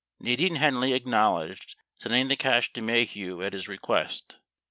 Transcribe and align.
52 0.17 0.31
Nadine 0.31 0.55
Henley 0.59 0.93
acknowledged 0.93 1.75
sending 1.93 2.27
the 2.27 2.35
cash 2.35 2.73
to 2.73 2.81
Maheu 2.81 3.45
at 3.45 3.53
his 3.53 3.67
request. 3.67 4.39